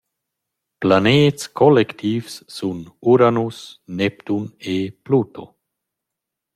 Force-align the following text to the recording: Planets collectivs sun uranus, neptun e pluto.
Planets 0.85 1.43
collectivs 1.59 2.33
sun 2.55 2.79
uranus, 3.11 3.57
neptun 3.97 4.43
e 4.73 4.75
pluto. 5.03 5.43